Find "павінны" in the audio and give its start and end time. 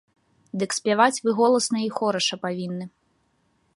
2.47-2.85